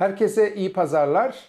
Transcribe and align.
Herkese 0.00 0.54
iyi 0.54 0.72
pazarlar. 0.72 1.48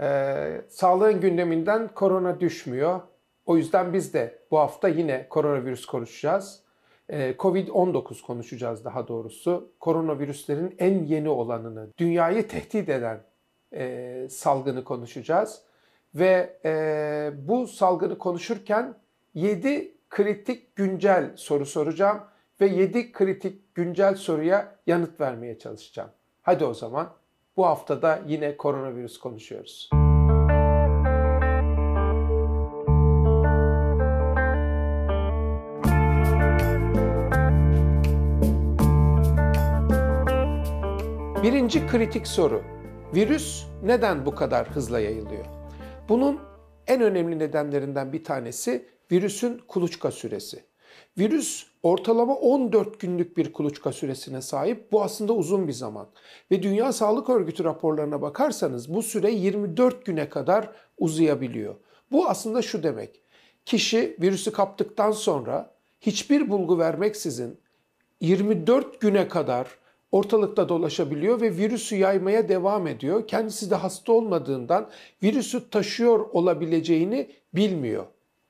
Ee, 0.00 0.60
sağlığın 0.68 1.20
gündeminden 1.20 1.88
korona 1.88 2.40
düşmüyor. 2.40 3.00
O 3.46 3.56
yüzden 3.56 3.92
biz 3.92 4.14
de 4.14 4.38
bu 4.50 4.58
hafta 4.58 4.88
yine 4.88 5.26
koronavirüs 5.28 5.86
konuşacağız. 5.86 6.62
Ee, 7.08 7.34
Covid-19 7.38 8.22
konuşacağız 8.22 8.84
daha 8.84 9.08
doğrusu. 9.08 9.72
Koronavirüslerin 9.80 10.74
en 10.78 11.04
yeni 11.04 11.28
olanını, 11.28 11.88
dünyayı 11.98 12.48
tehdit 12.48 12.88
eden 12.88 13.20
e, 13.74 14.26
salgını 14.30 14.84
konuşacağız. 14.84 15.62
Ve 16.14 16.56
e, 16.64 17.32
bu 17.48 17.66
salgını 17.66 18.18
konuşurken 18.18 18.94
7 19.34 19.94
kritik 20.10 20.76
güncel 20.76 21.30
soru 21.36 21.66
soracağım 21.66 22.20
ve 22.60 22.66
7 22.66 23.12
kritik 23.12 23.74
güncel 23.74 24.14
soruya 24.14 24.74
yanıt 24.86 25.20
vermeye 25.20 25.58
çalışacağım. 25.58 26.10
Hadi 26.42 26.64
o 26.64 26.74
zaman 26.74 27.19
bu 27.60 27.66
haftada 27.66 28.22
yine 28.28 28.56
koronavirüs 28.56 29.18
konuşuyoruz. 29.18 29.90
Birinci 41.42 41.86
kritik 41.86 42.26
soru. 42.26 42.62
Virüs 43.14 43.64
neden 43.82 44.26
bu 44.26 44.34
kadar 44.34 44.68
hızla 44.68 45.00
yayılıyor? 45.00 45.44
Bunun 46.08 46.40
en 46.86 47.00
önemli 47.00 47.38
nedenlerinden 47.38 48.12
bir 48.12 48.24
tanesi 48.24 48.88
virüsün 49.12 49.60
kuluçka 49.68 50.10
süresi. 50.10 50.64
Virüs 51.18 51.69
ortalama 51.82 52.34
14 52.34 53.00
günlük 53.00 53.36
bir 53.36 53.52
kuluçka 53.52 53.92
süresine 53.92 54.42
sahip. 54.42 54.92
Bu 54.92 55.02
aslında 55.02 55.32
uzun 55.32 55.68
bir 55.68 55.72
zaman. 55.72 56.08
Ve 56.50 56.62
Dünya 56.62 56.92
Sağlık 56.92 57.28
Örgütü 57.28 57.64
raporlarına 57.64 58.22
bakarsanız 58.22 58.94
bu 58.94 59.02
süre 59.02 59.30
24 59.30 60.04
güne 60.06 60.28
kadar 60.28 60.70
uzayabiliyor. 60.98 61.74
Bu 62.12 62.28
aslında 62.28 62.62
şu 62.62 62.82
demek. 62.82 63.20
Kişi 63.64 64.16
virüsü 64.20 64.52
kaptıktan 64.52 65.12
sonra 65.12 65.74
hiçbir 66.00 66.50
bulgu 66.50 66.78
vermeksizin 66.78 67.58
24 68.20 69.00
güne 69.00 69.28
kadar 69.28 69.68
ortalıkta 70.12 70.68
dolaşabiliyor 70.68 71.40
ve 71.40 71.56
virüsü 71.56 71.96
yaymaya 71.96 72.48
devam 72.48 72.86
ediyor. 72.86 73.26
Kendisi 73.28 73.70
de 73.70 73.74
hasta 73.74 74.12
olmadığından 74.12 74.90
virüsü 75.22 75.70
taşıyor 75.70 76.20
olabileceğini 76.20 77.30
bilmiyor. 77.54 78.06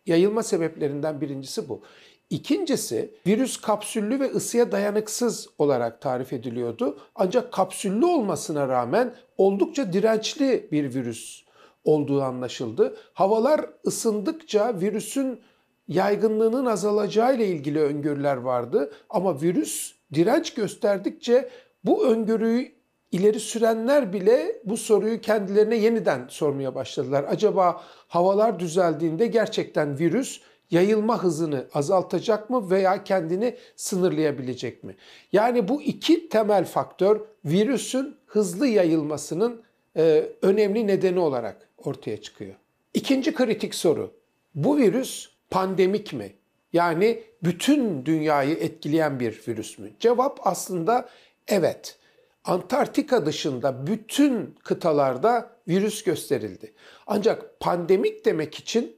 Yayılma 0.06 0.42
sebeplerinden 0.42 1.20
birincisi 1.20 1.68
bu. 1.68 1.82
İkincisi 2.30 3.14
virüs 3.26 3.60
kapsüllü 3.60 4.20
ve 4.20 4.30
ısıya 4.30 4.72
dayanıksız 4.72 5.48
olarak 5.58 6.00
tarif 6.00 6.32
ediliyordu. 6.32 6.98
Ancak 7.14 7.52
kapsüllü 7.52 8.04
olmasına 8.04 8.68
rağmen 8.68 9.14
oldukça 9.38 9.92
dirençli 9.92 10.68
bir 10.72 10.94
virüs 10.94 11.44
olduğu 11.84 12.22
anlaşıldı. 12.22 12.96
Havalar 13.12 13.60
ısındıkça 13.86 14.80
virüsün 14.80 15.40
yaygınlığının 15.88 16.66
azalacağı 16.66 17.36
ile 17.36 17.46
ilgili 17.46 17.80
öngörüler 17.80 18.36
vardı 18.36 18.92
ama 19.08 19.40
virüs 19.40 19.92
direnç 20.14 20.54
gösterdikçe 20.54 21.48
bu 21.84 22.06
öngörüyü 22.06 22.72
ileri 23.12 23.40
sürenler 23.40 24.12
bile 24.12 24.62
bu 24.64 24.76
soruyu 24.76 25.20
kendilerine 25.20 25.76
yeniden 25.76 26.26
sormaya 26.28 26.74
başladılar. 26.74 27.24
Acaba 27.28 27.82
havalar 28.08 28.58
düzeldiğinde 28.58 29.26
gerçekten 29.26 29.98
virüs 29.98 30.40
yayılma 30.70 31.22
hızını 31.22 31.66
azaltacak 31.74 32.50
mı 32.50 32.70
veya 32.70 33.04
kendini 33.04 33.56
sınırlayabilecek 33.76 34.84
mi? 34.84 34.96
Yani 35.32 35.68
bu 35.68 35.82
iki 35.82 36.28
temel 36.28 36.64
faktör 36.64 37.20
virüsün 37.44 38.16
hızlı 38.26 38.66
yayılmasının 38.66 39.62
e, 39.96 40.26
önemli 40.42 40.86
nedeni 40.86 41.18
olarak 41.18 41.68
ortaya 41.78 42.22
çıkıyor. 42.22 42.54
İkinci 42.94 43.34
kritik 43.34 43.74
soru. 43.74 44.12
Bu 44.54 44.76
virüs 44.76 45.28
pandemik 45.50 46.12
mi? 46.12 46.32
Yani 46.72 47.22
bütün 47.42 48.06
dünyayı 48.06 48.54
etkileyen 48.56 49.20
bir 49.20 49.42
virüs 49.48 49.78
mü? 49.78 49.90
Cevap 50.00 50.40
aslında 50.46 51.08
evet. 51.48 51.96
Antarktika 52.44 53.26
dışında 53.26 53.86
bütün 53.86 54.54
kıtalarda 54.64 55.50
virüs 55.68 56.04
gösterildi. 56.04 56.72
Ancak 57.06 57.60
pandemik 57.60 58.24
demek 58.24 58.54
için 58.54 58.96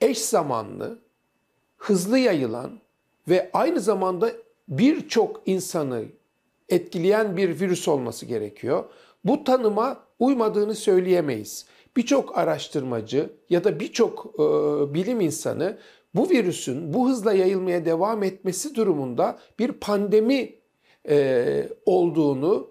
eş 0.00 0.18
zamanlı, 0.18 0.98
hızlı 1.76 2.18
yayılan 2.18 2.70
ve 3.28 3.50
aynı 3.52 3.80
zamanda 3.80 4.32
birçok 4.68 5.42
insanı 5.46 6.04
etkileyen 6.68 7.36
bir 7.36 7.60
virüs 7.60 7.88
olması 7.88 8.26
gerekiyor. 8.26 8.84
Bu 9.24 9.44
tanıma 9.44 10.00
uymadığını 10.18 10.74
söyleyemeyiz. 10.74 11.66
Birçok 11.96 12.38
araştırmacı 12.38 13.30
ya 13.50 13.64
da 13.64 13.80
birçok 13.80 14.34
e, 14.34 14.44
bilim 14.94 15.20
insanı 15.20 15.78
bu 16.14 16.30
virüsün 16.30 16.94
bu 16.94 17.08
hızla 17.08 17.32
yayılmaya 17.32 17.84
devam 17.84 18.22
etmesi 18.22 18.74
durumunda 18.74 19.38
bir 19.58 19.72
pandemi 19.72 20.54
e, 21.08 21.68
olduğunu 21.86 22.70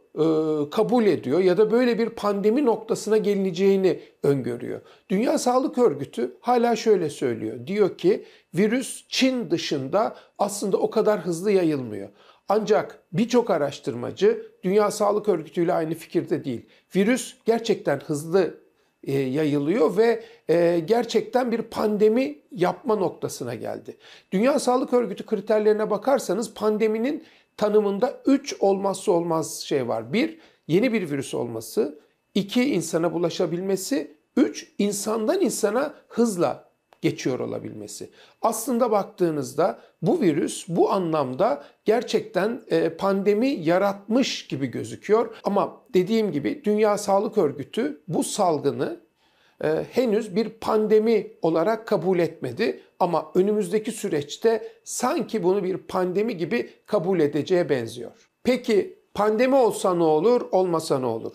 kabul 0.71 1.05
ediyor 1.05 1.39
ya 1.39 1.57
da 1.57 1.71
böyle 1.71 1.99
bir 1.99 2.09
pandemi 2.09 2.65
noktasına 2.65 3.17
gelineceğini 3.17 3.99
öngörüyor. 4.23 4.81
Dünya 5.09 5.37
Sağlık 5.37 5.77
Örgütü 5.77 6.37
hala 6.41 6.75
şöyle 6.75 7.09
söylüyor. 7.09 7.67
Diyor 7.67 7.97
ki 7.97 8.25
virüs 8.55 9.05
Çin 9.09 9.51
dışında 9.51 10.15
aslında 10.37 10.77
o 10.77 10.89
kadar 10.89 11.19
hızlı 11.19 11.51
yayılmıyor. 11.51 12.09
Ancak 12.49 13.03
birçok 13.13 13.49
araştırmacı 13.49 14.51
Dünya 14.63 14.91
Sağlık 14.91 15.29
Örgütü 15.29 15.63
ile 15.63 15.73
aynı 15.73 15.93
fikirde 15.93 16.45
değil. 16.45 16.65
Virüs 16.95 17.33
gerçekten 17.45 17.99
hızlı 17.99 18.64
e, 19.05 19.19
yayılıyor 19.19 19.97
ve 19.97 20.23
e, 20.49 20.79
gerçekten 20.85 21.51
bir 21.51 21.61
pandemi 21.61 22.39
yapma 22.51 22.95
noktasına 22.95 23.55
geldi. 23.55 23.97
Dünya 24.31 24.59
Sağlık 24.59 24.93
Örgütü 24.93 25.25
kriterlerine 25.25 25.89
bakarsanız 25.89 26.53
pandeminin 26.53 27.23
tanımında 27.57 28.21
3 28.25 28.55
olmazsa 28.59 29.11
olmaz 29.11 29.59
şey 29.59 29.87
var. 29.87 30.13
1. 30.13 30.39
Yeni 30.67 30.93
bir 30.93 31.11
virüs 31.11 31.33
olması. 31.33 31.99
2. 32.33 32.73
insana 32.73 33.13
bulaşabilmesi. 33.13 34.15
3. 34.37 34.67
insandan 34.77 35.41
insana 35.41 35.93
hızla 36.07 36.64
geçiyor 37.05 37.39
olabilmesi. 37.39 38.09
Aslında 38.41 38.91
baktığınızda 38.91 39.79
bu 40.01 40.21
virüs 40.21 40.65
bu 40.67 40.91
anlamda 40.91 41.63
gerçekten 41.85 42.61
e, 42.69 42.89
pandemi 42.89 43.47
yaratmış 43.47 44.47
gibi 44.47 44.67
gözüküyor. 44.67 45.35
Ama 45.43 45.81
dediğim 45.93 46.31
gibi 46.31 46.61
Dünya 46.63 46.97
Sağlık 46.97 47.37
Örgütü 47.37 48.01
bu 48.07 48.23
salgını 48.23 48.99
e, 49.63 49.85
henüz 49.91 50.35
bir 50.35 50.49
pandemi 50.49 51.31
olarak 51.41 51.87
kabul 51.87 52.19
etmedi. 52.19 52.81
Ama 52.99 53.31
önümüzdeki 53.35 53.91
süreçte 53.91 54.67
sanki 54.83 55.43
bunu 55.43 55.63
bir 55.63 55.77
pandemi 55.77 56.37
gibi 56.37 56.69
kabul 56.85 57.19
edeceğe 57.19 57.69
benziyor. 57.69 58.29
Peki 58.43 58.99
pandemi 59.13 59.55
olsa 59.55 59.95
ne 59.95 60.03
olur, 60.03 60.41
olmasa 60.51 60.99
ne 60.99 61.05
olur? 61.05 61.33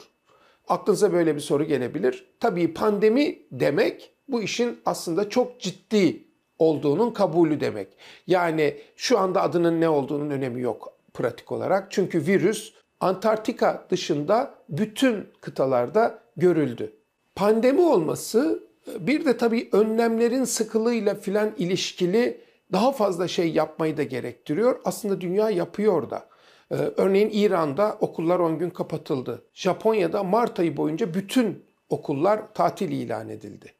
Aklınıza 0.69 1.13
böyle 1.13 1.35
bir 1.35 1.41
soru 1.41 1.65
gelebilir. 1.65 2.27
Tabii 2.41 2.75
pandemi 2.75 3.39
demek 3.53 4.13
bu 4.33 4.43
işin 4.43 4.81
aslında 4.87 5.31
çok 5.31 5.61
ciddi 5.61 6.25
olduğunun 6.59 7.11
kabulü 7.11 7.61
demek. 7.61 7.89
Yani 8.27 8.75
şu 8.97 9.19
anda 9.19 9.43
adının 9.43 9.81
ne 9.81 9.89
olduğunun 9.89 10.31
önemi 10.31 10.61
yok 10.61 10.93
pratik 11.15 11.53
olarak. 11.53 11.93
Çünkü 11.93 12.27
virüs 12.27 12.73
Antarktika 13.01 13.87
dışında 13.91 14.55
bütün 14.69 15.29
kıtalarda 15.41 16.19
görüldü. 16.37 16.93
Pandemi 17.35 17.81
olması 17.81 18.63
bir 18.99 19.25
de 19.25 19.37
tabii 19.37 19.69
önlemlerin 19.73 20.45
sıkılığıyla 20.45 21.15
filan 21.15 21.53
ilişkili 21.59 22.41
daha 22.73 22.93
fazla 22.93 23.29
şey 23.29 23.53
yapmayı 23.53 23.97
da 23.97 24.03
gerektiriyor. 24.03 24.81
Aslında 24.85 25.21
dünya 25.21 25.51
yapıyor 25.51 26.11
da. 26.11 26.29
Ee, 26.71 26.75
örneğin 26.75 27.31
İran'da 27.33 27.97
okullar 28.01 28.39
10 28.39 28.59
gün 28.59 28.71
kapatıldı. 28.71 29.45
Japonya'da 29.55 30.25
Mart 30.25 30.61
ayı 30.61 30.77
boyunca 30.77 31.15
bütün 31.15 31.65
okullar 31.89 32.55
tatil 32.55 32.91
ilan 32.91 33.29
edildi. 33.29 33.73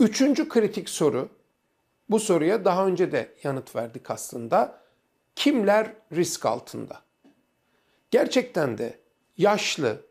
Üçüncü 0.00 0.48
kritik 0.48 0.88
soru, 0.88 1.28
bu 2.10 2.20
soruya 2.20 2.64
daha 2.64 2.86
önce 2.86 3.12
de 3.12 3.34
yanıt 3.42 3.76
verdik 3.76 4.10
aslında. 4.10 4.82
Kimler 5.36 5.92
risk 6.12 6.46
altında? 6.46 7.02
Gerçekten 8.10 8.78
de 8.78 8.98
yaşlı, 9.36 10.06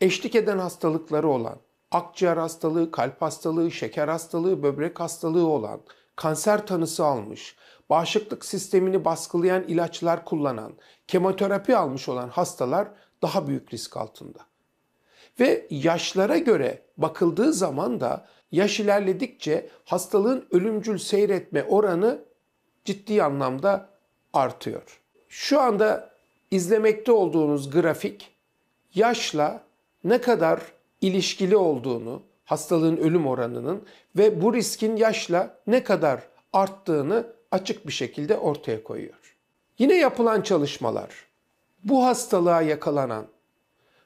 eşlik 0.00 0.34
eden 0.34 0.58
hastalıkları 0.58 1.28
olan, 1.28 1.58
akciğer 1.90 2.36
hastalığı, 2.36 2.90
kalp 2.90 3.22
hastalığı, 3.22 3.70
şeker 3.70 4.08
hastalığı, 4.08 4.62
böbrek 4.62 5.00
hastalığı 5.00 5.46
olan, 5.46 5.80
kanser 6.16 6.66
tanısı 6.66 7.04
almış, 7.04 7.56
bağışıklık 7.90 8.44
sistemini 8.44 9.04
baskılayan 9.04 9.62
ilaçlar 9.62 10.24
kullanan, 10.24 10.72
kemoterapi 11.06 11.76
almış 11.76 12.08
olan 12.08 12.28
hastalar 12.28 12.88
daha 13.22 13.46
büyük 13.46 13.74
risk 13.74 13.96
altında. 13.96 14.38
Ve 15.40 15.66
yaşlara 15.70 16.38
göre 16.38 16.82
bakıldığı 16.96 17.52
zaman 17.52 18.00
da 18.00 18.26
yaş 18.52 18.80
ilerledikçe 18.80 19.68
hastalığın 19.84 20.46
ölümcül 20.50 20.98
seyretme 20.98 21.62
oranı 21.62 22.18
ciddi 22.84 23.22
anlamda 23.22 23.88
artıyor. 24.32 25.00
Şu 25.28 25.60
anda 25.60 26.10
izlemekte 26.50 27.12
olduğunuz 27.12 27.70
grafik 27.70 28.30
yaşla 28.94 29.62
ne 30.04 30.20
kadar 30.20 30.60
ilişkili 31.00 31.56
olduğunu, 31.56 32.22
hastalığın 32.44 32.96
ölüm 32.96 33.26
oranının 33.26 33.82
ve 34.16 34.42
bu 34.42 34.54
riskin 34.54 34.96
yaşla 34.96 35.58
ne 35.66 35.84
kadar 35.84 36.22
arttığını 36.52 37.26
açık 37.50 37.86
bir 37.86 37.92
şekilde 37.92 38.36
ortaya 38.36 38.82
koyuyor. 38.82 39.36
Yine 39.78 39.94
yapılan 39.94 40.42
çalışmalar 40.42 41.28
bu 41.84 42.04
hastalığa 42.04 42.62
yakalanan, 42.62 43.26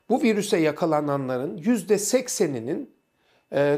bu 0.09 0.23
virüse 0.23 0.59
yakalananların 0.59 1.59
%80'inin 1.59 2.83
e, 2.83 2.89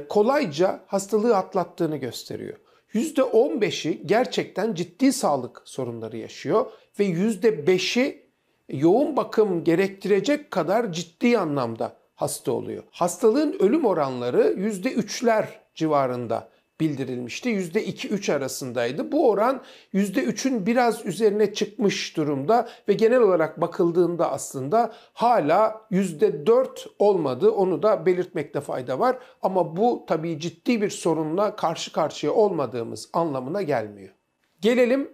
kolayca 0.09 0.81
hastalığı 0.87 1.37
atlattığını 1.37 1.97
gösteriyor. 1.97 2.57
%15'i 2.95 4.07
gerçekten 4.07 4.75
ciddi 4.75 5.13
sağlık 5.13 5.63
sorunları 5.65 6.17
yaşıyor 6.17 6.67
ve 6.99 7.05
%5'i 7.05 8.25
yoğun 8.69 9.17
bakım 9.17 9.65
gerektirecek 9.65 10.51
kadar 10.51 10.93
ciddi 10.93 11.39
anlamda 11.39 11.97
hasta 12.15 12.53
oluyor. 12.53 12.83
Hastalığın 12.91 13.57
ölüm 13.61 13.85
oranları 13.85 14.43
%3'ler 14.43 15.47
civarında 15.75 16.49
bildirilmişti. 16.81 17.51
%2-3 17.51 18.33
arasındaydı. 18.33 19.13
Bu 19.13 19.31
oran 19.31 19.63
%3'ün 19.95 20.67
biraz 20.67 21.07
üzerine 21.07 21.55
çıkmış 21.55 22.17
durumda 22.17 22.69
ve 22.89 22.93
genel 22.93 23.21
olarak 23.21 23.61
bakıldığında 23.61 24.33
aslında 24.33 24.93
hala 25.13 25.87
%4 25.91 26.87
olmadı. 26.99 27.51
Onu 27.51 27.83
da 27.83 28.07
belirtmekte 28.07 28.61
fayda 28.61 28.99
var. 28.99 29.19
Ama 29.43 29.77
bu 29.77 30.05
tabii 30.09 30.41
ciddi 30.41 30.83
bir 30.83 30.91
sorunla 30.91 31.57
karşı 31.57 31.93
karşıya 31.93 32.33
olmadığımız 32.33 33.11
anlamına 33.13 33.63
gelmiyor. 33.63 34.15
Gelelim 34.61 35.11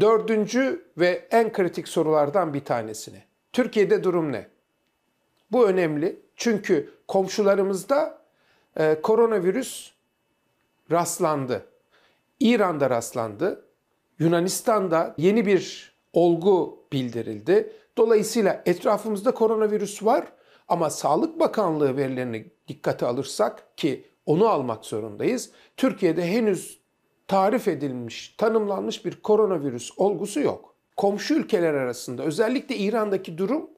dördüncü 0.00 0.86
ve 0.98 1.28
en 1.30 1.52
kritik 1.52 1.88
sorulardan 1.88 2.54
bir 2.54 2.64
tanesine. 2.64 3.24
Türkiye'de 3.52 4.04
durum 4.04 4.32
ne? 4.32 4.48
Bu 5.52 5.68
önemli 5.68 6.20
çünkü 6.36 6.90
komşularımızda 7.08 8.18
e, 8.76 9.00
koronavirüs 9.02 9.95
rastlandı. 10.90 11.66
İran'da 12.40 12.90
rastlandı. 12.90 13.66
Yunanistan'da 14.18 15.14
yeni 15.18 15.46
bir 15.46 15.94
olgu 16.12 16.86
bildirildi. 16.92 17.72
Dolayısıyla 17.98 18.62
etrafımızda 18.66 19.30
koronavirüs 19.30 20.04
var 20.04 20.26
ama 20.68 20.90
Sağlık 20.90 21.40
Bakanlığı 21.40 21.96
verilerini 21.96 22.50
dikkate 22.68 23.06
alırsak 23.06 23.76
ki 23.76 24.06
onu 24.26 24.48
almak 24.48 24.84
zorundayız. 24.84 25.50
Türkiye'de 25.76 26.26
henüz 26.26 26.80
tarif 27.28 27.68
edilmiş, 27.68 28.34
tanımlanmış 28.38 29.04
bir 29.04 29.22
koronavirüs 29.22 29.90
olgusu 29.96 30.40
yok. 30.40 30.74
Komşu 30.96 31.34
ülkeler 31.34 31.74
arasında 31.74 32.22
özellikle 32.22 32.76
İran'daki 32.76 33.38
durum 33.38 33.70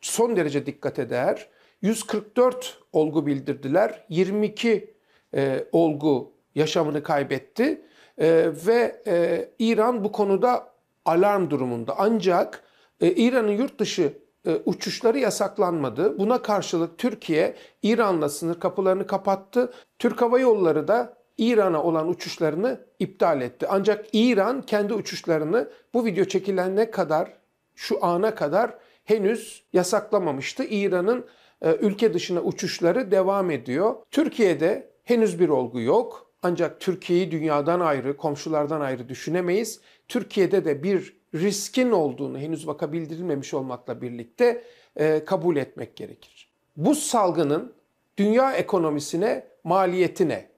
son 0.00 0.36
derece 0.36 0.66
dikkate 0.66 1.10
değer. 1.10 1.48
144 1.82 2.82
olgu 2.92 3.26
bildirdiler. 3.26 4.06
22 4.08 4.95
e, 5.36 5.64
olgu 5.72 6.32
yaşamını 6.54 7.02
kaybetti 7.02 7.82
e, 8.18 8.50
ve 8.66 9.02
e, 9.06 9.48
İran 9.58 10.04
bu 10.04 10.12
konuda 10.12 10.72
alarm 11.04 11.50
durumunda. 11.50 11.94
Ancak 11.98 12.62
e, 13.00 13.10
İran'ın 13.10 13.52
yurt 13.52 13.78
dışı 13.78 14.12
e, 14.46 14.54
uçuşları 14.64 15.18
yasaklanmadı. 15.18 16.18
Buna 16.18 16.42
karşılık 16.42 16.98
Türkiye 16.98 17.54
İran'la 17.82 18.28
sınır 18.28 18.60
kapılarını 18.60 19.06
kapattı. 19.06 19.72
Türk 19.98 20.22
Hava 20.22 20.38
Yolları 20.38 20.88
da 20.88 21.16
İran'a 21.38 21.82
olan 21.82 22.08
uçuşlarını 22.08 22.80
iptal 22.98 23.42
etti. 23.42 23.66
Ancak 23.70 24.06
İran 24.12 24.62
kendi 24.62 24.94
uçuşlarını 24.94 25.70
bu 25.94 26.04
video 26.04 26.24
çekilene 26.24 26.90
kadar 26.90 27.32
şu 27.74 28.04
ana 28.04 28.34
kadar 28.34 28.74
henüz 29.04 29.64
yasaklamamıştı. 29.72 30.64
İran'ın 30.64 31.26
e, 31.62 31.74
ülke 31.74 32.14
dışına 32.14 32.40
uçuşları 32.40 33.10
devam 33.10 33.50
ediyor. 33.50 33.96
Türkiye'de 34.10 34.95
henüz 35.06 35.40
bir 35.40 35.48
olgu 35.48 35.80
yok. 35.80 36.30
Ancak 36.42 36.80
Türkiye'yi 36.80 37.30
dünyadan 37.30 37.80
ayrı, 37.80 38.16
komşulardan 38.16 38.80
ayrı 38.80 39.08
düşünemeyiz. 39.08 39.80
Türkiye'de 40.08 40.64
de 40.64 40.82
bir 40.82 41.16
riskin 41.34 41.90
olduğunu 41.90 42.38
henüz 42.38 42.66
vaka 42.66 42.92
bildirilmemiş 42.92 43.54
olmakla 43.54 44.02
birlikte 44.02 44.64
e, 44.96 45.24
kabul 45.24 45.56
etmek 45.56 45.96
gerekir. 45.96 46.48
Bu 46.76 46.94
salgının 46.94 47.72
dünya 48.16 48.52
ekonomisine 48.52 49.46
maliyeti 49.64 50.28
ne? 50.28 50.48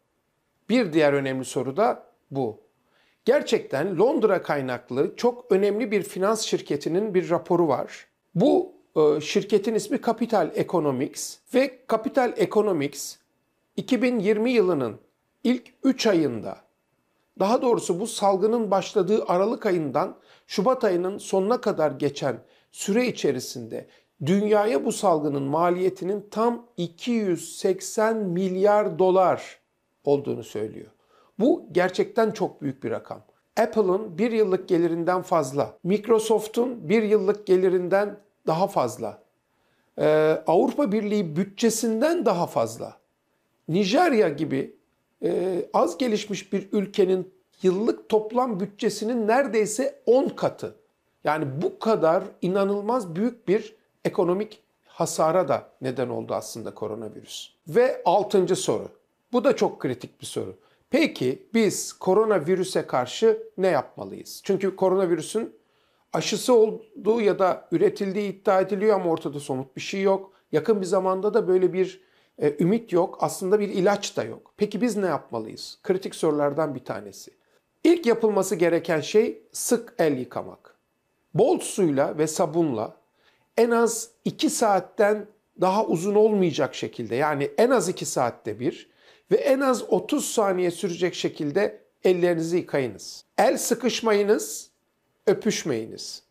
Bir 0.69 0.93
diğer 0.93 1.13
önemli 1.13 1.45
soru 1.45 1.77
da 1.77 2.05
bu. 2.31 2.61
Gerçekten 3.25 3.99
Londra 3.99 4.43
kaynaklı 4.43 5.17
çok 5.17 5.53
önemli 5.53 5.91
bir 5.91 6.03
finans 6.03 6.43
şirketinin 6.43 7.15
bir 7.15 7.31
raporu 7.31 7.69
var. 7.69 8.07
Bu 8.35 8.73
e, 8.97 9.21
şirketin 9.21 9.75
ismi 9.75 10.01
Capital 10.07 10.51
Economics 10.55 11.39
ve 11.55 11.79
Capital 11.91 12.33
Economics 12.37 13.17
2020 13.79 14.51
yılının 14.51 15.01
ilk 15.45 15.75
3 15.85 16.07
ayında 16.07 16.57
daha 17.39 17.63
doğrusu 17.63 18.01
bu 18.01 18.07
salgının 18.07 18.71
başladığı 18.71 19.25
Aralık 19.25 19.67
ayından 19.67 20.17
Şubat 20.47 20.85
ayının 20.85 21.19
sonuna 21.19 21.61
kadar 21.61 21.91
geçen 21.91 22.37
süre 22.73 23.07
içerisinde 23.07 23.89
dünyaya 24.27 24.85
bu 24.85 24.93
salgının 24.93 25.43
maliyetinin 25.43 26.29
tam 26.31 26.67
280 26.77 28.17
milyar 28.17 28.99
dolar 28.99 29.59
olduğunu 30.05 30.45
söylüyor. 30.45 30.91
Bu 31.39 31.69
gerçekten 31.73 32.31
çok 32.31 32.63
büyük 32.63 32.85
bir 32.85 32.91
rakam. 32.91 33.23
Apple'ın 33.61 34.19
bir 34.19 34.33
yıllık 34.33 34.69
gelirinden 34.69 35.23
fazla, 35.23 35.79
Microsoft'un 35.85 36.89
bir 36.89 37.03
yıllık 37.03 37.47
gelirinden 37.47 38.21
daha 38.47 38.67
fazla, 38.67 39.23
ee, 39.99 40.43
Avrupa 40.47 40.93
Birliği 40.93 41.37
bütçesinden 41.37 42.27
daha 42.27 42.47
fazla, 42.47 42.98
Nijerya 43.69 44.29
gibi 44.29 44.77
e, 45.23 45.63
az 45.73 45.99
gelişmiş 45.99 46.53
bir 46.53 46.69
ülkenin 46.73 47.33
yıllık 47.63 48.09
toplam 48.09 48.61
bütçesinin 48.61 49.29
neredeyse 49.29 50.03
10 50.07 50.29
katı. 50.29 50.77
Yani 51.25 51.63
bu 51.63 51.79
kadar 51.79 52.25
inanılmaz 52.43 53.17
büyük 53.17 53.49
bir 53.49 53.77
ekonomik 54.05 54.63
hasara 54.87 55.49
da 55.49 55.71
neden 55.81 56.09
oldu 56.09 56.35
aslında 56.35 56.75
koronavirüs. 56.75 57.51
Ve 57.69 58.03
altıncı 58.05 58.57
soru. 58.57 58.89
Bu 59.33 59.45
da 59.45 59.57
çok 59.57 59.81
kritik 59.81 60.21
bir 60.21 60.27
soru. 60.27 60.57
Peki 60.91 61.47
biz 61.55 61.93
koronavirüse 61.93 62.87
karşı 62.87 63.43
ne 63.59 63.69
yapmalıyız? 63.69 64.41
Çünkü 64.45 64.77
koronavirüsün 64.77 65.55
aşısı 66.13 66.55
olduğu 66.55 67.21
ya 67.21 67.39
da 67.39 67.69
üretildiği 67.73 68.33
iddia 68.33 68.61
ediliyor 68.61 69.01
ama 69.01 69.11
ortada 69.11 69.41
somut 69.41 69.77
bir 69.77 69.81
şey 69.81 70.03
yok. 70.03 70.33
Yakın 70.53 70.81
bir 70.81 70.87
zamanda 70.87 71.35
da 71.35 71.49
böyle 71.49 71.73
bir 71.73 72.01
e, 72.43 72.57
ümit 72.61 72.93
yok. 72.93 73.19
Aslında 73.21 73.61
bir 73.61 73.69
ilaç 73.69 74.17
da 74.17 74.25
yok. 74.25 74.53
Peki 74.57 74.81
biz 74.81 74.97
ne 74.97 75.07
yapmalıyız? 75.07 75.79
Kritik 75.83 76.15
sorulardan 76.15 76.75
bir 76.75 76.85
tanesi. 76.85 77.31
İlk 77.85 78.07
yapılması 78.07 78.55
gereken 78.55 79.01
şey 79.01 79.43
sık 79.53 79.95
el 79.99 80.19
yıkamak. 80.19 80.75
Bol 81.35 81.59
suyla 81.59 82.19
ve 82.19 82.27
sabunla 82.27 82.97
en 83.57 83.71
az 83.71 84.11
2 84.25 84.51
saatten 84.51 85.27
daha 85.61 85.87
uzun 85.87 86.15
olmayacak 86.15 86.75
şekilde 86.75 87.15
yani 87.15 87.51
en 87.59 87.71
az 87.71 87.89
2 87.89 88.07
saatte 88.07 88.61
bir 88.61 88.91
ve 89.31 89.37
en 89.37 89.61
az 89.61 89.83
30 89.83 90.25
saniye 90.25 90.71
sürecek 90.71 91.15
şekilde 91.15 91.81
ellerinizi 92.05 92.57
yıkayınız. 92.57 93.25
El 93.39 93.59
sıkışmayınız, 93.59 94.71
öpüşmeyiniz. 95.27 96.23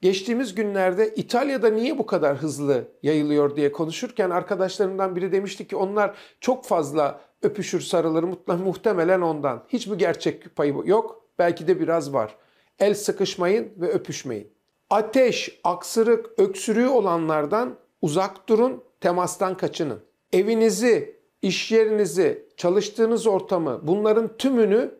Geçtiğimiz 0.00 0.54
günlerde 0.54 1.14
İtalya'da 1.14 1.70
niye 1.70 1.98
bu 1.98 2.06
kadar 2.06 2.36
hızlı 2.36 2.88
yayılıyor 3.02 3.56
diye 3.56 3.72
konuşurken 3.72 4.30
arkadaşlarımdan 4.30 5.16
biri 5.16 5.32
demişti 5.32 5.68
ki 5.68 5.76
onlar 5.76 6.16
çok 6.40 6.64
fazla 6.64 7.20
öpüşür 7.42 7.80
sarılır 7.80 8.22
muhtemelen 8.64 9.20
ondan. 9.20 9.64
Hiçbir 9.68 9.94
gerçek 9.94 10.56
payı 10.56 10.74
yok. 10.84 11.22
Belki 11.38 11.66
de 11.66 11.80
biraz 11.80 12.12
var. 12.12 12.36
El 12.78 12.94
sıkışmayın 12.94 13.72
ve 13.76 13.88
öpüşmeyin. 13.88 14.52
Ateş, 14.90 15.60
aksırık, 15.64 16.38
öksürüğü 16.38 16.88
olanlardan 16.88 17.76
uzak 18.02 18.48
durun, 18.48 18.84
temastan 19.00 19.56
kaçının. 19.56 20.00
Evinizi, 20.32 21.16
iş 21.42 21.72
yerinizi, 21.72 22.48
çalıştığınız 22.56 23.26
ortamı 23.26 23.80
bunların 23.82 24.36
tümünü 24.36 24.94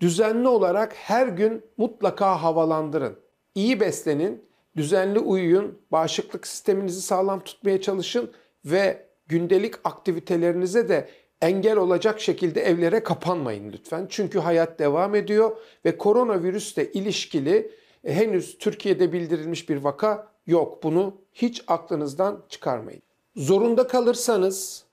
düzenli 0.00 0.48
olarak 0.48 0.94
her 0.94 1.26
gün 1.26 1.64
mutlaka 1.76 2.42
havalandırın. 2.42 3.16
İyi 3.54 3.80
beslenin, 3.80 4.44
düzenli 4.76 5.18
uyuyun, 5.18 5.78
bağışıklık 5.92 6.46
sisteminizi 6.46 7.02
sağlam 7.02 7.40
tutmaya 7.40 7.80
çalışın 7.80 8.30
ve 8.64 9.06
gündelik 9.26 9.74
aktivitelerinize 9.84 10.88
de 10.88 11.08
engel 11.42 11.76
olacak 11.76 12.20
şekilde 12.20 12.60
evlere 12.62 13.02
kapanmayın 13.02 13.72
lütfen. 13.72 14.06
Çünkü 14.10 14.38
hayat 14.38 14.78
devam 14.78 15.14
ediyor 15.14 15.56
ve 15.84 15.98
koronavirüsle 15.98 16.92
ilişkili 16.92 17.70
e, 18.04 18.14
henüz 18.14 18.58
Türkiye'de 18.58 19.12
bildirilmiş 19.12 19.68
bir 19.68 19.76
vaka 19.76 20.32
yok. 20.46 20.82
Bunu 20.82 21.14
hiç 21.32 21.64
aklınızdan 21.66 22.42
çıkarmayın. 22.48 23.02
Zorunda 23.36 23.86
kalırsanız 23.86 24.84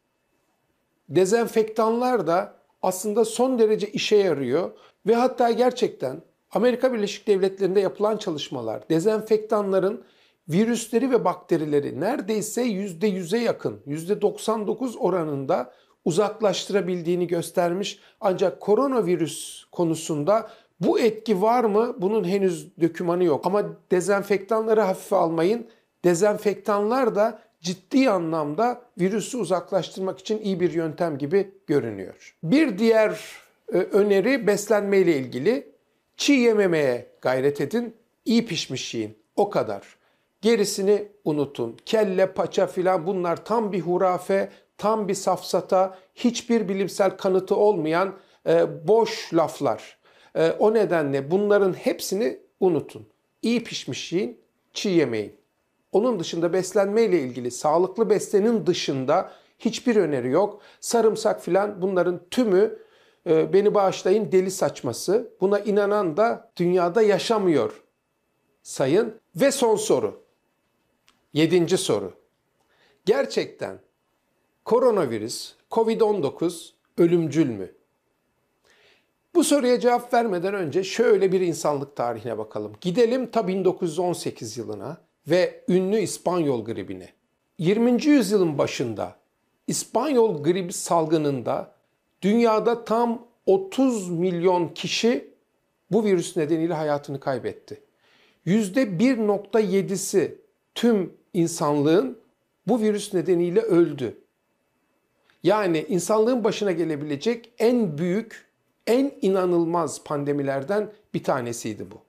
dezenfektanlar 1.10 2.28
da 2.28 2.56
aslında 2.82 3.26
son 3.26 3.60
derece 3.60 3.88
işe 3.88 4.16
yarıyor 4.16 4.72
ve 5.08 5.16
hatta 5.16 5.52
gerçekten 5.52 6.22
Amerika 6.52 6.94
Birleşik 6.94 7.28
Devletleri'nde 7.28 7.80
yapılan 7.80 8.18
çalışmalar 8.18 8.90
dezenfektanların 8.90 10.04
virüsleri 10.50 11.12
ve 11.12 11.26
bakterileri 11.26 12.00
neredeyse 12.00 12.62
%100'e 12.62 13.40
yakın, 13.40 13.80
%99 13.88 14.98
oranında 14.98 15.74
uzaklaştırabildiğini 16.06 17.28
göstermiş. 17.28 18.00
Ancak 18.22 18.62
koronavirüs 18.62 19.66
konusunda 19.72 20.50
bu 20.80 21.00
etki 21.00 21.42
var 21.42 21.64
mı? 21.64 21.96
Bunun 21.98 22.24
henüz 22.24 22.78
dökümanı 22.82 23.24
yok. 23.24 23.46
Ama 23.46 23.64
dezenfektanları 23.92 24.82
hafife 24.82 25.16
almayın. 25.16 25.68
Dezenfektanlar 26.06 27.16
da 27.16 27.40
ciddi 27.62 28.10
anlamda 28.10 28.82
virüsü 29.00 29.38
uzaklaştırmak 29.38 30.20
için 30.20 30.42
iyi 30.42 30.60
bir 30.60 30.74
yöntem 30.74 31.18
gibi 31.18 31.52
görünüyor. 31.68 32.38
Bir 32.44 32.78
diğer 32.78 33.20
e, 33.74 33.78
öneri 33.78 34.48
beslenme 34.48 34.98
ile 34.98 35.18
ilgili. 35.18 35.79
Çiğ 36.20 36.34
yememeye 36.34 37.08
gayret 37.22 37.62
edin. 37.62 37.96
İyi 38.26 38.46
pişmiş 38.46 38.94
yiyin. 38.96 39.18
O 39.36 39.50
kadar. 39.50 39.96
Gerisini 40.42 41.08
unutun. 41.26 41.78
Kelle, 41.86 42.34
paça 42.34 42.68
filan 42.68 43.08
bunlar 43.08 43.46
tam 43.46 43.72
bir 43.72 43.82
hurafe, 43.82 44.50
tam 44.78 45.08
bir 45.08 45.14
safsata, 45.14 45.98
hiçbir 46.16 46.70
bilimsel 46.70 47.18
kanıtı 47.18 47.56
olmayan 47.56 48.16
e, 48.48 48.88
boş 48.88 49.34
laflar. 49.34 49.98
E, 50.36 50.52
o 50.52 50.74
nedenle 50.74 51.32
bunların 51.32 51.74
hepsini 51.74 52.40
unutun. 52.60 53.08
İyi 53.42 53.64
pişmiş 53.64 54.14
yiyin, 54.14 54.40
çiğ 54.74 54.90
yemeyin. 54.90 55.36
Onun 55.92 56.20
dışında 56.20 56.54
beslenme 56.54 57.04
ile 57.04 57.20
ilgili 57.20 57.52
sağlıklı 57.52 58.10
beslenin 58.10 58.66
dışında 58.66 59.32
hiçbir 59.60 59.96
öneri 59.96 60.30
yok. 60.30 60.62
Sarımsak 60.80 61.42
filan 61.42 61.82
bunların 61.82 62.22
tümü 62.32 62.80
beni 63.26 63.74
bağışlayın 63.74 64.32
deli 64.32 64.52
saçması. 64.52 65.34
Buna 65.42 65.60
inanan 65.60 66.18
da 66.18 66.52
dünyada 66.58 67.02
yaşamıyor 67.02 67.84
sayın. 68.70 69.20
Ve 69.36 69.52
son 69.52 69.76
soru. 69.76 70.24
Yedinci 71.34 71.78
soru. 71.78 72.14
Gerçekten 73.06 73.80
koronavirüs, 74.66 75.54
Covid-19 75.72 76.72
ölümcül 76.98 77.50
mü? 77.50 77.72
Bu 79.36 79.44
soruya 79.44 79.80
cevap 79.80 80.14
vermeden 80.14 80.54
önce 80.54 80.84
şöyle 80.84 81.32
bir 81.32 81.42
insanlık 81.42 81.96
tarihine 81.96 82.38
bakalım. 82.38 82.74
Gidelim 82.82 83.32
ta 83.32 83.48
1918 83.48 84.58
yılına 84.58 84.98
ve 85.28 85.64
ünlü 85.68 86.00
İspanyol 86.00 86.66
gribine. 86.66 87.10
20. 87.58 88.06
yüzyılın 88.06 88.58
başında 88.58 89.16
İspanyol 89.68 90.44
gribi 90.44 90.74
salgınında 90.74 91.76
dünyada 92.22 92.86
tam 92.86 93.28
30 93.46 94.10
milyon 94.10 94.68
kişi 94.68 95.34
bu 95.92 96.06
virüs 96.06 96.38
nedeniyle 96.38 96.74
hayatını 96.74 97.20
kaybetti. 97.20 97.82
%1.7'si 98.48 100.36
tüm 100.76 101.14
insanlığın 101.34 102.20
bu 102.68 102.82
virüs 102.82 103.14
nedeniyle 103.14 103.60
öldü. 103.60 104.18
Yani 105.44 105.86
insanlığın 105.90 106.44
başına 106.44 106.72
gelebilecek 106.72 107.52
en 107.60 107.98
büyük, 107.98 108.46
en 108.88 109.12
inanılmaz 109.22 110.04
pandemilerden 110.04 110.92
bir 111.14 111.24
tanesiydi 111.24 111.92
bu. 111.92 112.02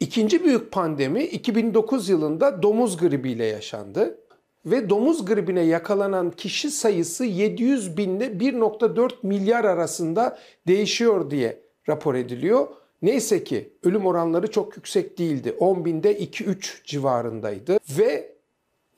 İkinci 0.00 0.44
büyük 0.44 0.72
pandemi 0.72 1.24
2009 1.24 2.08
yılında 2.08 2.62
domuz 2.62 2.96
gribiyle 2.96 3.44
yaşandı 3.44 4.18
ve 4.66 4.90
domuz 4.90 5.24
gribine 5.24 5.60
yakalanan 5.60 6.30
kişi 6.30 6.70
sayısı 6.70 7.24
700 7.24 7.96
bin 7.96 8.20
ile 8.20 8.26
1.4 8.26 9.12
milyar 9.22 9.64
arasında 9.64 10.38
değişiyor 10.66 11.30
diye 11.30 11.60
rapor 11.88 12.14
ediliyor. 12.14 12.68
Neyse 13.02 13.44
ki 13.44 13.72
ölüm 13.82 14.06
oranları 14.06 14.50
çok 14.50 14.76
yüksek 14.76 15.18
değildi. 15.18 15.52
10 15.58 15.84
binde 15.84 16.24
2-3 16.24 16.84
civarındaydı 16.84 17.78
ve 17.98 18.34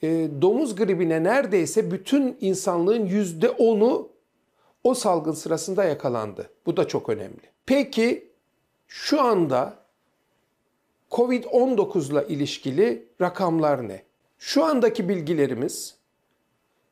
e, 0.03 0.29
domuz 0.41 0.77
gribine 0.77 1.25
neredeyse 1.25 1.91
bütün 1.91 2.37
insanlığın 2.41 3.07
%10'u 3.07 4.13
o 4.85 4.95
salgın 4.95 5.33
sırasında 5.33 5.85
yakalandı. 5.85 6.51
Bu 6.67 6.77
da 6.77 6.89
çok 6.89 7.09
önemli. 7.09 7.43
Peki 7.67 8.29
şu 8.89 9.21
anda 9.21 9.75
Covid-19 11.11 12.13
ile 12.13 12.35
ilişkili 12.35 13.09
rakamlar 13.21 13.89
ne? 13.89 14.06
Şu 14.47 14.65
andaki 14.65 15.09
bilgilerimiz 15.09 15.95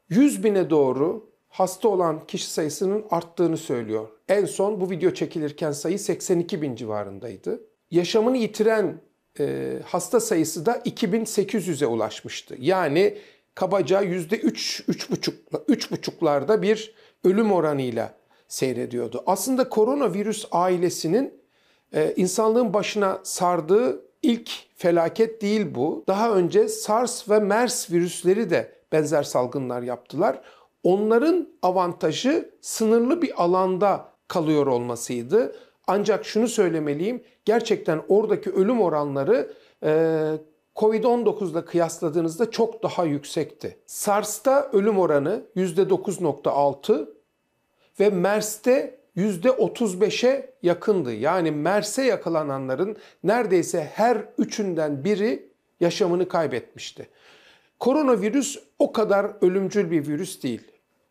100 0.09 0.45
bine 0.45 0.71
doğru 0.71 1.31
hasta 1.49 1.89
olan 1.89 2.27
kişi 2.27 2.51
sayısının 2.51 3.05
arttığını 3.11 3.57
söylüyor. 3.57 4.09
En 4.29 4.45
son 4.45 4.81
bu 4.81 4.91
video 4.91 5.11
çekilirken 5.11 5.73
sayı 5.73 5.99
82 5.99 6.63
bin 6.63 6.77
civarındaydı. 6.77 7.61
Yaşamını 7.91 8.37
yitiren 8.37 9.01
e, 9.41 9.79
hasta 9.87 10.21
sayısı 10.21 10.67
da 10.67 10.77
2800'e 10.77 11.87
ulaşmıştı. 11.87 12.57
Yani 12.59 13.19
kabaca 13.55 14.03
%3, 14.03 14.85
3,5, 14.85 15.33
3,5'larda 15.53 16.63
bir 16.63 16.95
ölüm 17.25 17.53
oranıyla 17.53 18.15
seyrediyordu. 18.49 19.23
Aslında 19.27 19.69
koronavirüs 19.69 20.47
ailesinin 20.51 21.35
e, 21.93 22.15
insanlığın 22.17 22.75
başına 22.75 23.21
sardığı 23.23 24.04
ilk 24.25 24.51
felaket 24.77 25.43
değil 25.43 25.75
bu. 25.75 26.05
Daha 26.09 26.31
önce 26.35 26.69
SARS 26.69 27.31
ve 27.31 27.39
MERS 27.39 27.91
virüsleri 27.91 28.51
de 28.51 28.73
benzer 28.93 29.23
salgınlar 29.23 29.83
yaptılar. 29.83 30.41
Onların 30.83 31.49
avantajı 31.63 32.51
sınırlı 32.61 33.23
bir 33.23 33.43
alanda 33.43 34.09
kalıyor 34.29 34.67
olmasıydı. 34.67 35.57
Ancak 35.87 36.25
şunu 36.25 36.49
söylemeliyim, 36.49 37.23
gerçekten 37.45 38.03
oradaki 38.09 38.51
ölüm 38.51 38.81
oranları 38.81 39.53
e, 39.83 39.91
Covid-19 40.77 41.51
ile 41.53 41.65
kıyasladığınızda 41.65 42.51
çok 42.51 42.83
daha 42.83 43.05
yüksekti. 43.05 43.79
SARS'ta 43.87 44.71
ölüm 44.73 44.99
oranı 44.99 45.43
%9.6 45.57 47.09
ve 48.01 48.11
MERS'te 48.11 48.99
%35'e 49.17 50.55
yakındı. 50.63 51.13
Yani 51.13 51.51
MERS'e 51.51 52.03
yakalananların 52.03 52.97
neredeyse 53.25 53.91
her 53.95 54.25
üçünden 54.39 55.05
biri 55.05 55.49
yaşamını 55.81 56.29
kaybetmişti. 56.29 57.09
Koronavirüs 57.81 58.59
o 58.79 58.93
kadar 58.93 59.31
ölümcül 59.41 59.91
bir 59.91 60.07
virüs 60.07 60.43
değil. 60.43 60.63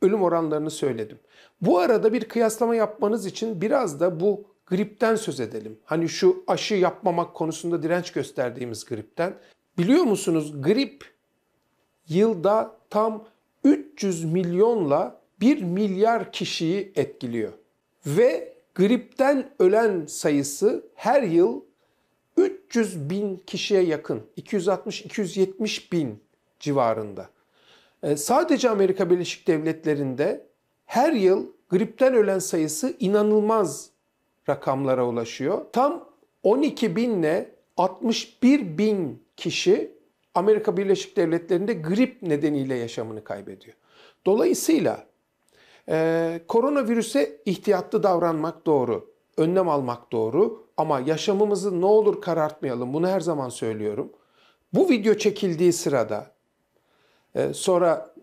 Ölüm 0.01 0.24
oranlarını 0.24 0.72
söyledim. 0.72 1.19
Bu 1.62 1.79
arada 1.79 2.13
bir 2.13 2.24
kıyaslama 2.24 2.75
yapmanız 2.75 3.25
için 3.25 3.62
biraz 3.62 4.00
da 4.00 4.19
bu 4.19 4.45
gripten 4.65 5.15
söz 5.15 5.39
edelim. 5.39 5.79
Hani 5.86 6.10
şu 6.10 6.43
aşı 6.48 6.75
yapmamak 6.75 7.33
konusunda 7.33 7.83
direnç 7.83 8.12
gösterdiğimiz 8.12 8.86
gripten. 8.86 9.33
Biliyor 9.77 10.03
musunuz 10.03 10.62
grip 10.62 11.03
yılda 12.07 12.77
tam 12.89 13.25
300 13.63 14.24
milyonla 14.24 15.22
1 15.41 15.62
milyar 15.62 16.31
kişiyi 16.31 16.91
etkiliyor. 16.95 17.53
Ve 18.05 18.53
gripten 18.75 19.50
ölen 19.60 20.05
sayısı 20.05 20.86
her 20.95 21.24
yıl 21.24 21.62
300 22.38 23.10
bin 23.10 23.43
kişiye 23.48 23.81
yakın. 23.81 24.22
260-270 24.38 25.91
bin 25.91 26.24
civarında. 26.60 27.29
Ee, 28.03 28.17
sadece 28.17 28.69
Amerika 28.69 29.10
Birleşik 29.10 29.48
Devletleri'nde 29.48 30.45
her 30.86 31.13
yıl 31.13 31.48
gripten 31.69 32.13
ölen 32.13 32.39
sayısı 32.39 32.95
inanılmaz 33.00 33.89
rakamlara 34.50 35.07
ulaşıyor. 35.07 35.65
Tam 35.72 36.10
12 36.43 36.95
binle 36.95 37.51
61 37.77 38.77
bin 38.77 39.24
kişi 39.38 39.91
Amerika 40.36 40.77
Birleşik 40.77 41.17
Devletleri'nde 41.17 41.74
grip 41.74 42.22
nedeniyle 42.22 42.75
yaşamını 42.75 43.24
kaybediyor. 43.24 43.75
Dolayısıyla 44.25 45.05
e, 45.89 46.41
koronavirüse 46.47 47.41
ihtiyatlı 47.45 48.03
davranmak 48.03 48.65
doğru, 48.65 49.13
önlem 49.37 49.69
almak 49.69 50.11
doğru 50.11 50.67
ama 50.77 50.99
yaşamımızı 50.99 51.81
ne 51.81 51.85
olur 51.85 52.21
karartmayalım 52.21 52.93
bunu 52.93 53.07
her 53.07 53.19
zaman 53.19 53.49
söylüyorum. 53.49 54.11
Bu 54.73 54.89
video 54.89 55.13
çekildiği 55.13 55.73
sırada 55.73 56.31
e, 57.35 57.53
sonra 57.53 58.13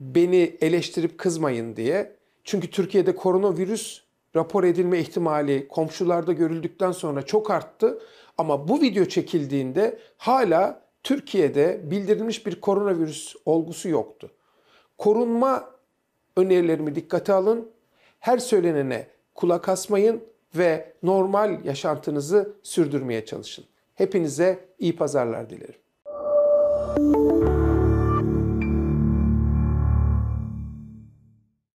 beni 0.00 0.56
eleştirip 0.60 1.18
kızmayın 1.18 1.76
diye 1.76 2.16
çünkü 2.44 2.70
Türkiye'de 2.70 3.16
koronavirüs 3.16 4.00
rapor 4.36 4.64
edilme 4.64 4.98
ihtimali 4.98 5.68
komşularda 5.68 6.32
görüldükten 6.32 6.92
sonra 6.92 7.22
çok 7.22 7.50
arttı. 7.50 7.98
Ama 8.38 8.68
bu 8.68 8.80
video 8.80 9.04
çekildiğinde 9.04 9.98
hala 10.16 10.86
Türkiye'de 11.02 11.80
bildirilmiş 11.84 12.46
bir 12.46 12.60
koronavirüs 12.60 13.34
olgusu 13.44 13.88
yoktu. 13.88 14.30
Korunma 14.98 15.75
önerilerimi 16.36 16.94
dikkate 16.94 17.32
alın. 17.32 17.70
Her 18.20 18.38
söylenene 18.38 19.06
kulak 19.34 19.68
asmayın 19.68 20.24
ve 20.56 20.92
normal 21.02 21.64
yaşantınızı 21.64 22.52
sürdürmeye 22.62 23.24
çalışın. 23.24 23.64
Hepinize 23.94 24.58
iyi 24.78 24.96
pazarlar 24.96 25.50
dilerim. 25.50 25.80